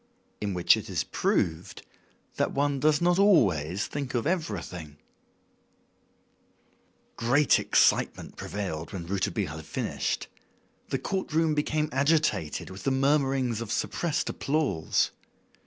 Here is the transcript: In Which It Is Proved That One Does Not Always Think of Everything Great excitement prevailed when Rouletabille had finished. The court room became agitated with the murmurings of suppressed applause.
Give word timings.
In 0.41 0.55
Which 0.55 0.75
It 0.77 0.89
Is 0.89 1.03
Proved 1.03 1.85
That 2.37 2.53
One 2.53 2.79
Does 2.79 3.01
Not 3.01 3.19
Always 3.19 3.85
Think 3.85 4.15
of 4.15 4.25
Everything 4.25 4.97
Great 7.17 7.59
excitement 7.59 8.35
prevailed 8.35 8.93
when 8.93 9.05
Rouletabille 9.05 9.55
had 9.57 9.63
finished. 9.63 10.27
The 10.89 10.97
court 10.97 11.31
room 11.33 11.53
became 11.53 11.87
agitated 11.91 12.71
with 12.71 12.81
the 12.81 12.89
murmurings 12.89 13.61
of 13.61 13.71
suppressed 13.71 14.27
applause. 14.27 15.11